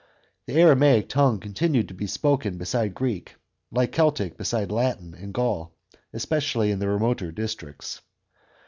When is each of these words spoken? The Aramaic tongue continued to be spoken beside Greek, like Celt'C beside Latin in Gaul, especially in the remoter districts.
The 0.47 0.55
Aramaic 0.59 1.09
tongue 1.09 1.39
continued 1.39 1.87
to 1.89 1.93
be 1.93 2.07
spoken 2.07 2.57
beside 2.57 2.95
Greek, 2.95 3.35
like 3.71 3.91
Celt'C 3.91 4.29
beside 4.35 4.71
Latin 4.71 5.13
in 5.13 5.31
Gaul, 5.31 5.75
especially 6.11 6.71
in 6.71 6.79
the 6.79 6.87
remoter 6.89 7.31
districts. 7.31 8.01